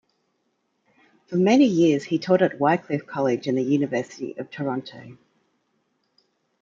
[1.27, 5.15] For many years he taught at Wycliffe College in the University of Toronto.